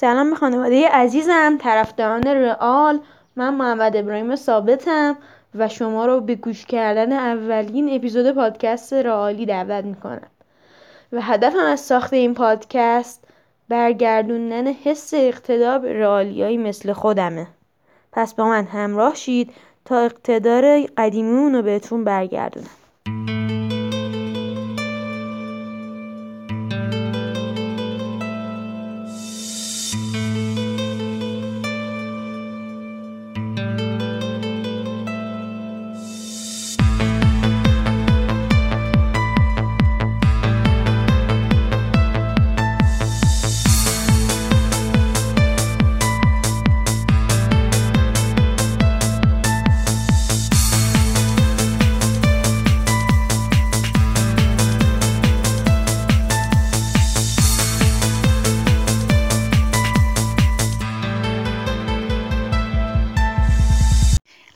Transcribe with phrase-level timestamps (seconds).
[0.00, 3.00] سلام به خانواده عزیزم طرفداران رئال.
[3.36, 5.16] من محمد ابراهیم ثابتم
[5.54, 10.26] و شما رو به گوش کردن اولین اپیزود پادکست رئالی دعوت می‌کنم.
[11.12, 13.24] و هدفم از ساخت این پادکست
[13.68, 17.46] برگردوندن حس اقتدار به رئالیایی مثل خودمه.
[18.12, 19.50] پس با من همراه شید
[19.84, 22.66] تا اقتدار قدیمیمون رو بهتون برگردونم.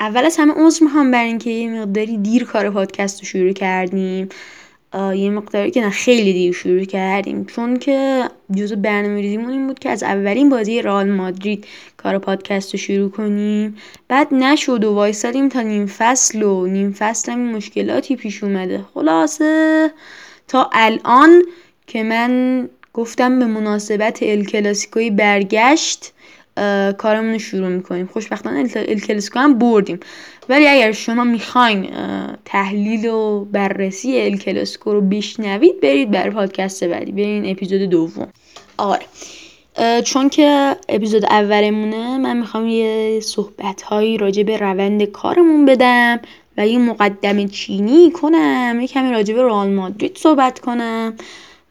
[0.03, 4.29] اول از همه عذر می‌خوام بر اینکه یه مقداری دیر کار پادکست رو شروع کردیم.
[5.15, 7.45] یه مقداری که نه خیلی دیر شروع کردیم.
[7.45, 8.25] چون که
[8.57, 13.11] جزء برنامه ریزیمون این بود که از اولین بازی رئال مادرید کار پادکست رو شروع
[13.11, 13.77] کنیم.
[14.09, 18.85] بعد نشد و وایسادیم تا نیم فصل و نیم فصل هم مشکلاتی پیش اومده.
[18.95, 19.91] خلاصه
[20.49, 21.43] تا الان
[21.87, 26.13] که من گفتم به مناسبت الکلاسیکوی برگشت.
[26.99, 28.07] کارمون رو شروع می‌کنیم.
[28.13, 30.01] خوشبختانه الکلاسیکو هم بردیم.
[30.49, 31.91] ولی اگر شما می‌خواین
[32.45, 37.13] تحلیل و بررسی الکلاسیکو رو بشنوید برید برای پادکست بعدی.
[37.13, 38.29] برین اپیزود دوم.
[38.77, 39.07] آره.
[40.05, 46.21] چون که اپیزود اولمونه من می‌خوام یه صحبت هایی راجع به روند کارمون بدم
[46.57, 48.79] و یه مقدم چینی کنم.
[48.81, 51.17] یه کمی راجع به رئال مادرید صحبت کنم.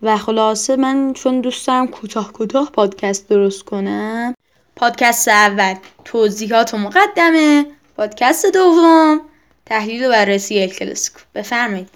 [0.03, 4.33] و خلاصه من چون دوست دارم کوتاه کوتاه پادکست درست کنم
[4.75, 5.75] پادکست اول.
[6.05, 7.65] توضیحات و مقدمه.
[7.97, 9.21] پادکست دوم.
[9.65, 11.89] تحلیل و بررسی الکلاسیکو بفرمایید.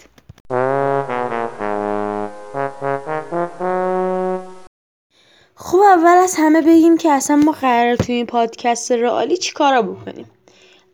[5.56, 9.82] خب اول از همه بگیم که اصلا ما قرار توی این پادکست رئالی چی کارا
[9.82, 10.32] بکنیم؟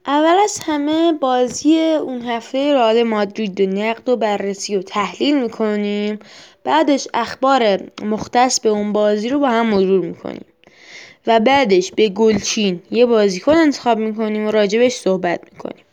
[0.08, 6.19] اول از همه بازی اون هفته رئال مادرید و نقد و بررسی و تحلیل می‌کنیم.
[6.63, 10.46] بعدش اخبار مختص به اون بازی رو با هم مرور می‌کنیم.
[11.28, 15.86] و بعدش به گلچین یه بازیکن انتخاب می‌کنیم و راجبش صحبت می‌کنیم.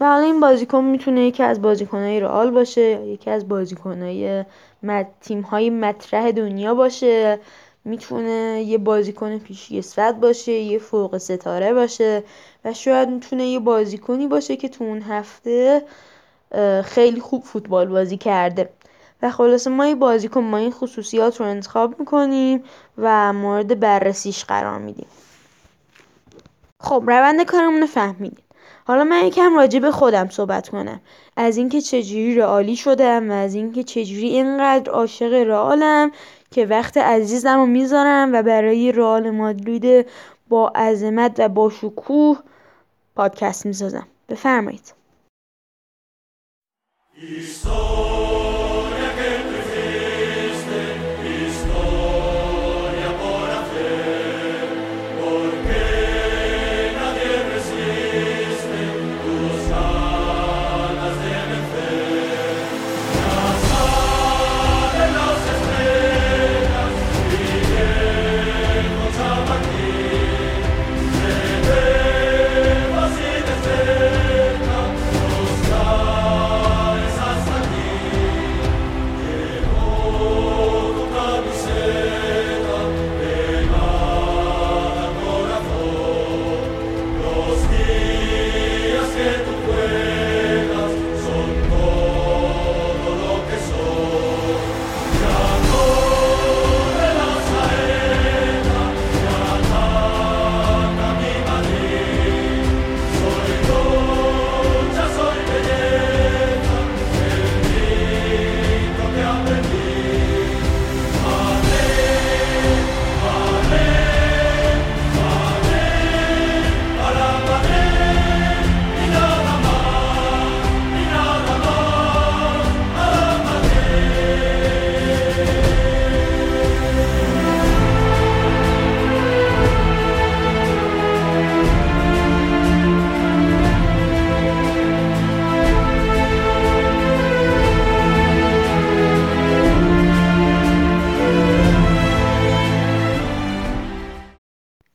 [0.00, 4.44] و حالا این بازیکن می‌تونه یکی از بازیکنهای رئال باشه یکی از بازیکنهای
[5.20, 7.38] تیم های مطرح دنیا باشه.
[7.84, 9.40] می‌تونه یه بازیکن
[9.82, 12.22] صد باشه یه فوق ستاره باشه
[12.64, 15.82] و شاید می‌تونه یه بازیکنی باشه که تو اون هفته
[16.84, 18.68] خیلی خوب فوتبال بازی کرده.
[19.22, 22.64] و خلاصه ما یه بازیکن ما این خصوصیات رو انتخاب می‌کنیم
[22.98, 25.06] و مورد بررسیش قرار میدیم.
[26.80, 28.44] خب روند کارمون رو فهمیدیم.
[28.86, 31.00] حالا من یکم راجع به خودم صحبت کنم.
[31.36, 36.12] از اینکه چجوری رئالی شدم و از اینکه چجوری اینقدر عاشق رئالم
[36.50, 40.06] که وقت عزیزم رو می‌ذارم و برای رئال مادرید
[40.48, 42.38] با عظمت و با شکوه
[43.16, 44.06] پادکست می‌سازم.
[44.28, 44.94] بفرمایید.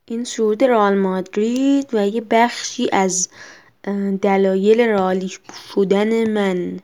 [0.08, 3.30] این صعود رئال مادرید و یه بخشی از
[4.22, 5.32] دلایل رئالی
[5.74, 6.80] شدن من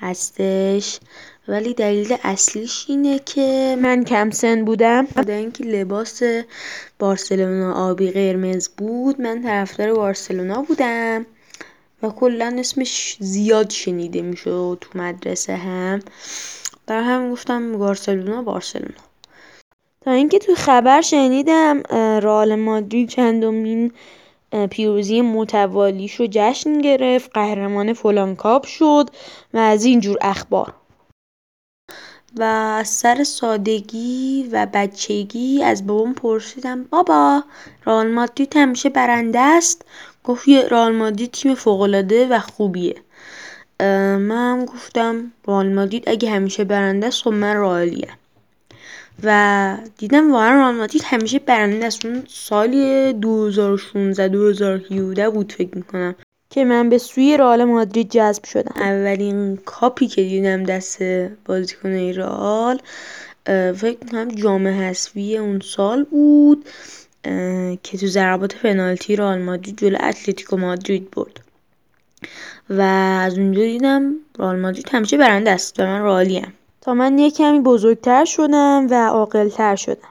[0.00, 1.00] هستش.
[1.48, 5.06] ولی دلیل اصلیش اینه که من کم سن بودم.
[5.06, 6.22] بعد اینکه لباس
[6.98, 11.26] بارسلونا آبی قرمز بود من طرفدار بارسلونا بودم
[12.02, 16.00] و کلا اسمش زیاد شنیده می‌شد تو مدرسه هم.
[16.86, 18.94] در هم گفتم بارسلونا بارسلونا.
[20.06, 21.82] تا اینکه تو خبر شنیدم
[22.22, 23.92] رئال مادرید چندمین
[24.70, 29.10] پیروزی متوالیش رو جشن گرفت قهرمان فلان کاپ شد
[29.54, 30.74] و از اینجور اخبار.
[32.38, 37.44] و سر سادگی و بچگی از بابام پرسیدم بابا
[37.86, 39.84] رئال مادرید همیشه برنده است؟
[40.24, 42.96] گفت رئال مادرید تیم فوقالعاده و خوبیه.
[44.18, 48.08] من گفتم رئال مادرید اگه همیشه برنده است خب من رئالیم.
[49.22, 52.06] و دیدم واقعا رئال مادرید همیشه برنده است.
[52.06, 56.14] اون سالی 2016 2017 بود فکر می‌کنم
[56.50, 58.82] که من به سوی رئال مادرید جذب شدم.
[58.82, 61.02] اولین کاپی که دیدم دست
[61.44, 62.80] بازیکن رئال
[63.76, 66.64] فکر می‌کنم جام حذفی اون سال بود
[67.82, 71.40] که تو ضربات پنالتی رئال مادرید جلو اتلتیکو مادرید برد.
[72.70, 72.80] و
[73.22, 76.52] از اونجا دیدم رئال مادرید همیشه برنده است و من رئالیم.
[76.94, 80.08] من یه کمی بزرگتر شدم و عاقلتر شدم.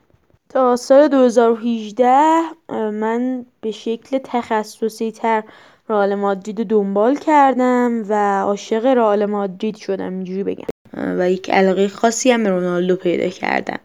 [0.49, 5.43] تا سال 2018 من به شکل تخصصی تر
[5.89, 10.65] رئال مادرید دنبال کردم و عاشق رئال مادرید شدم اینجوری بگم.
[10.93, 13.79] و یک علاقه خاصی هم به رونالدو پیدا کردم.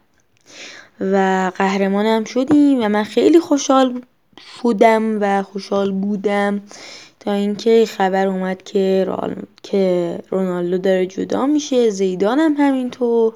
[1.01, 4.01] و قهرمانم شدیم و من خیلی خوشحال
[4.61, 6.61] بودم و خوشحال بودم
[7.21, 9.35] تا اینکه خبر اومد که رال...
[9.63, 13.33] که رونالدو داره جدا میشه زیدان هم همینطور.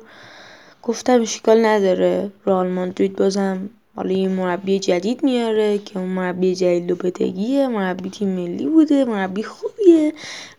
[0.84, 2.32] گفتم اشکال نداره.
[2.46, 8.28] رئال مادرید بازم حالا یه مربی جدید میاره که اون مربی جدید لوپتگیه مربی تیم
[8.28, 10.14] ملی بوده مربی خوبیه.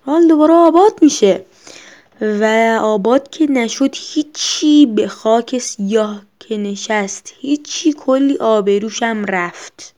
[0.07, 1.45] رال دوباره آباد میشه.
[2.21, 9.96] و آباد که نشد هیچی به خاک سیاه که نشست هیچی کلی آبروشم رفت.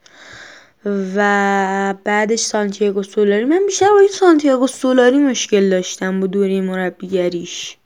[0.85, 3.45] و بعدش سانتیاگو سولاری.
[3.45, 7.77] من بیشتر با این سانتیاگو سولاری مشکل داشتم با دوره مربیگریش.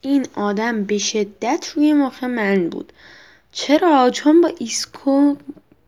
[0.00, 2.92] این آدم به شدت روی مخ من بود.
[3.52, 5.34] چرا؟ چون با ایسکو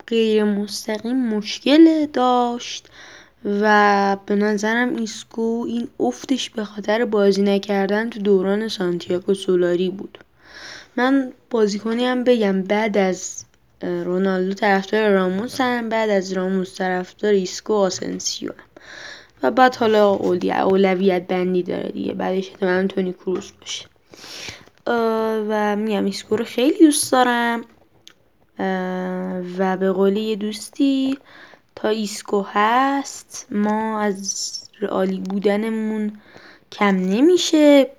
[0.07, 2.89] غیر مستقیم مشکل داشت
[3.45, 10.19] و به نظرم ایسکو این افتش به خاطر بازی نکردن تو دوران سانتیاگو سولاری بود.
[10.97, 13.45] من بازیکنی هم بگم بعد از
[13.83, 18.65] رونالدو طرفدار راموس هم بعد از راموس طرفدار ایسکو آسنسیو هم.
[19.43, 20.11] و بعد حالا
[20.65, 23.87] اولویت بندی داره دیگه بعدش احتمالا تونی کروس باشه.
[25.49, 27.65] و میگم ایسکو رو خیلی دوست دارم.
[29.59, 31.19] و به قولی دوستی
[31.77, 36.13] تا ایسکو هست ما از رئالی بودنمون
[36.73, 37.91] کم نمیشه.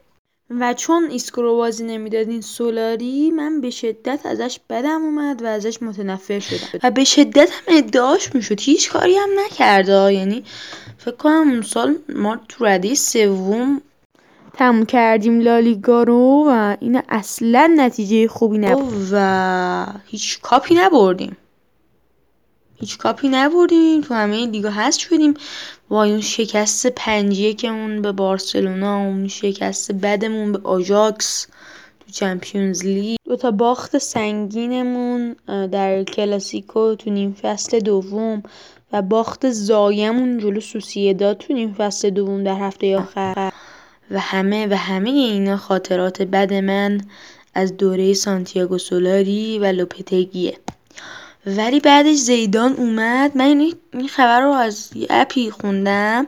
[0.49, 5.81] و چون ایسکو بازی نمی‌داد این سولاری من به شدت ازش بدم اومد و ازش
[5.81, 6.79] متنفر شدم.
[6.83, 8.59] و به شدت هم ادعاش می‌شد.
[8.59, 10.43] هیچ کاری هم نکرده یعنی
[10.97, 13.81] فکر کنم اون سال ما تو رده سوم
[14.53, 19.07] تموم کردیم لالیگا رو و این اصلا نتیجه خوبی نبود.
[19.11, 21.37] و هیچ کاپی نبردیم.
[22.75, 24.01] هیچ کاپی نبردیم.
[24.01, 25.33] تو همه لیگا هست شدیم.
[25.89, 31.47] با اون شکست پنج اون به بارسلونا اون شکست بدمون به آژاکس
[31.99, 33.17] تو چمپیونز لیگ.
[33.25, 38.43] دو تا باخت سنگینمون در کلاسیکو تو نیم فصل دوم
[38.93, 43.51] و باخت زایمون جلو سوسییداد تو نیم فصل دوم در هفته آخر.
[44.11, 47.01] و همه و همه اینا خاطرات بد من
[47.53, 50.57] از دوره سانتیاگو سولاری و لوپتگیه.
[51.45, 53.37] ولی بعدش زیدان اومد.
[53.37, 56.27] من این خبر رو از اپی خوندم.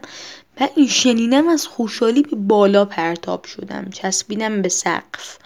[0.61, 3.89] و این شنیدم از خوشحالی به بالا پرتاب شدم.
[3.93, 5.37] چسبیدم به سقف.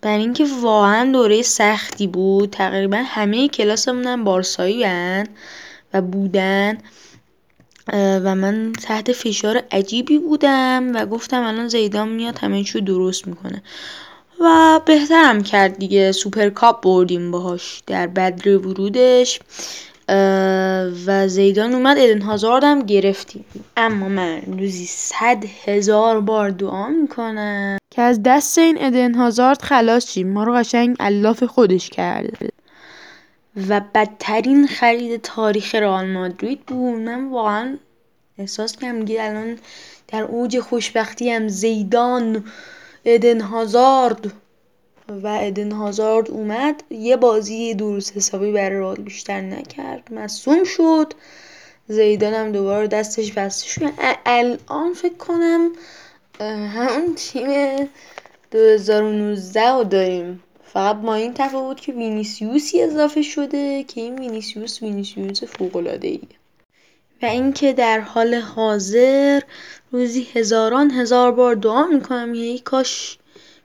[0.00, 2.50] بر اینکه واقعا دوره سختی بود.
[2.50, 4.84] تقریبا همه کلاسمون هم بارسایی
[5.94, 6.78] و بودن.
[7.92, 13.62] و من تحت فشار عجیبی بودم و گفتم الان زیدان میاد همه چیو درست می‌کنه.
[14.40, 16.12] و بهترم کرد دیگه.
[16.12, 19.40] سوپر کاپ بردیم باهاش در بدر ورودش.
[21.06, 23.44] و زیدان اومد ادن هازاردم گرفتیم.
[23.76, 30.12] اما من روزی صد هزار بار دعا می‌کنم که از دست این ادن هازارد خلاص
[30.12, 30.32] شیم.
[30.32, 32.50] ما رو قشنگ الاف خودش کرده
[33.68, 37.00] و بدترین خرید تاریخ رئال مادرید بود.
[37.00, 37.76] من واقعا
[38.38, 39.58] احساس میگه الان
[40.08, 42.44] در اوج خوشبختی هم زیدان
[43.04, 44.32] ادن هازارد
[45.08, 46.82] و ادن هازارد اومد.
[46.90, 50.12] یه بازی درست حسابی برای رئال بیشتر نکرد.
[50.12, 51.12] مصوم شد.
[51.88, 53.92] زیدان هم دوباره دستش بسته شد.
[54.26, 55.72] الان فکر کنم
[56.40, 57.88] همون تیم
[58.50, 60.42] 2019 رو داریم.
[60.72, 66.20] فقط با این تفاوت که وینیسیوسی اضافه شده که این وینیسیوس وینیسیوس فوق‌العاده ایه
[67.22, 69.40] و اینکه در حال حاضر
[69.92, 73.18] روزی هزاران هزار بار دعا می‌کنم ای کاش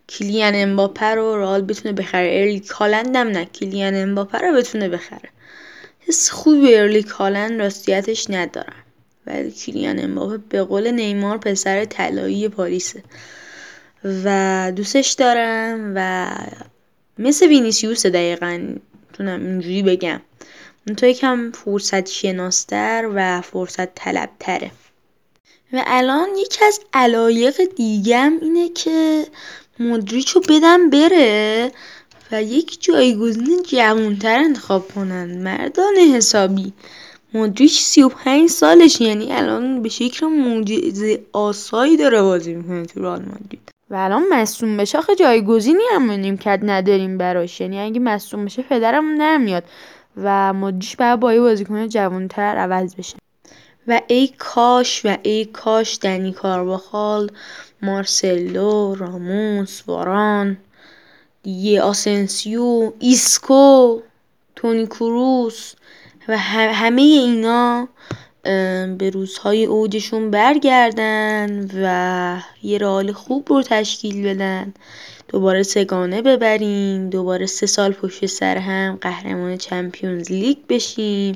[0.10, 2.30] کیلیان امباپه رو رئال بتونه بخره.
[2.34, 5.30] ارلینگ هالند هم نه کیلیان امباپه رو بتونه بخره.
[6.00, 8.84] حس خوبی ارلینگ هالند راستیتش ندارم.
[9.28, 13.04] ولی کیلیان امباپه به قول نیمار پسر طلایی پاریسه.
[14.04, 16.28] و دوستش دارم و
[17.20, 18.76] مثل وینیسیوس دقیقا.
[19.14, 20.22] تونم اینجوری بگم.
[20.98, 24.72] تو یکم فرصت شناستر و فرصت طلبتره
[25.74, 29.26] و الان یکی از علایق دیگم اینه که
[29.80, 31.72] مدریچو بدم بره
[32.32, 35.38] و یک جایگزین جوانتر انتخاب کنن.
[35.38, 36.74] مردان حسابی.
[37.34, 43.70] مدریچ 35 سالش یعنی الان به شکل معجزه آسایی داره بازی می‌کنه تو رئال مادرید.
[43.90, 44.98] و الان مصوم بشه.
[44.98, 47.62] آخه جایگزینی هم کد نداریم براش.
[47.62, 49.64] یعنی اگه مصوم بشه پدرم نمیاد.
[50.24, 53.18] و مدریچ باید با یه بازیکن جوانتر عوض بشه.
[53.88, 57.32] و ای کاش و ای کاش دنی کارواخال
[57.82, 60.58] مارسلو راموس واران
[61.44, 64.00] دیگه آسنسیو ایسکو
[64.56, 65.74] تونی کروس
[66.28, 67.88] و همه اینا
[68.98, 74.74] به روزهای اوجشون برگردن و یه رئال خوب رو تشکیل بدن.
[75.30, 77.10] دوباره سگانه ببریم.
[77.10, 81.36] دوباره سه سال پشت سر هم قهرمان چمپیونز لیگ بشیم.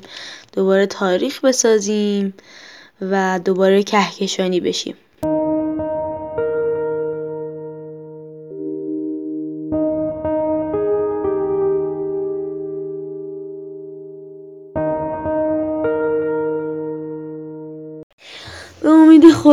[0.53, 2.33] دوباره تاریخ بسازیم
[3.01, 4.95] و دوباره کهکشانی بشیم.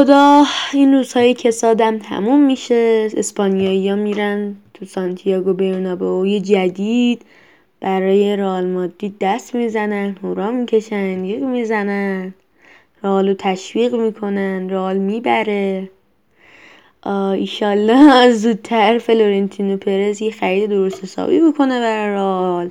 [0.01, 3.09] خدا این روزهای کسادم تموم میشه.
[3.17, 7.23] اسپانیایی ها میرن تو سانتیاگو برنابئو یه جدید
[7.81, 12.35] برای رئال مادرید دست می‌زنن هورا می‌کشن یه می‌زنن.
[13.03, 15.91] رئال رو تشویق می‌کنن رئال می‌بره.
[17.35, 22.71] ایشالله زودتر فلورنتینو پرز یه خرید درست حسابی بکنه برای رئال.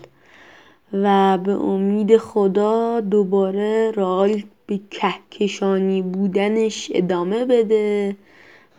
[0.94, 8.16] و به امید خدا دوباره رئال به کهکشانی بودنش ادامه بده.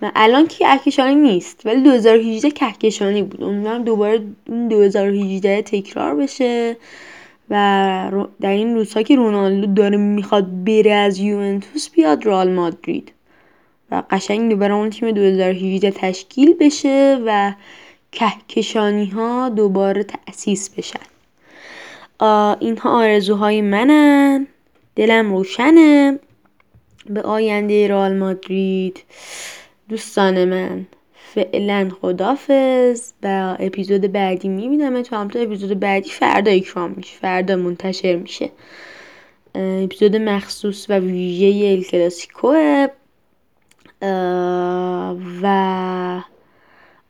[0.02, 3.42] و الان که کهکشانی نیست ولی 2018 کهکشانی بود.
[3.42, 6.76] امیدوارم دوباره این 2018 تکرار بشه
[7.50, 13.12] و در این روزها که رونالدو داره می‌خواد بره از یوونتوس بیاد رئال مادرید.
[13.90, 17.52] و قشنگ دوباره اون تیم 2018 تشکیل بشه و
[18.12, 21.00] کهکشانی ها دوباره تأسیس بشن.
[22.60, 24.46] اینها آرزوهای منن.
[24.96, 26.18] دلم روشنه.
[27.06, 29.02] به آینده رئال مادرید.
[29.88, 30.86] دوستان من
[31.34, 35.02] فعلا خدافز و اپیزود بعدی می‌بینم.
[35.02, 38.50] تو هم تو اپیزود بعدی فردا اکرام میشه فردا منتشر میشه.
[39.54, 42.86] اپیزود مخصوص و ویژه ال کلاسیکوه
[45.42, 46.20] و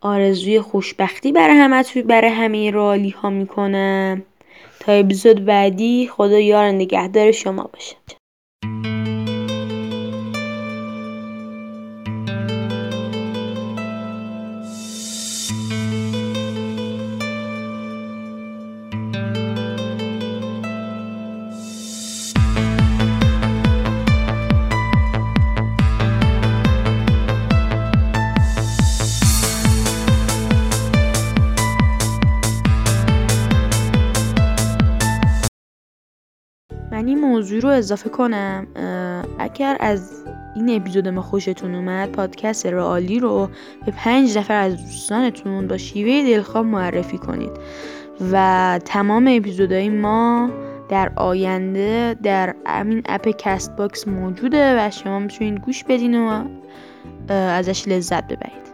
[0.00, 4.22] آرزوی خوشبختی برای همه برای همه رالی ها می‌کنم.
[4.80, 7.96] تا اپیزود بعدی خدا یار نگهدار شما باشه
[37.80, 38.66] اضافه کنم
[39.38, 40.24] اگر از
[40.56, 43.48] این اپیزود ما خوشتون اومد پادکست رئالی رو
[43.86, 47.50] به پنج نفر از دوستانتون با شیوه دلخواه معرفی کنید.
[48.32, 50.50] و تمام اپیزودهای ما
[50.88, 56.44] در آینده در همین app Castbox موجوده و شما می‌تونید گوش بدین و
[57.28, 58.69] ازش لذت ببرید.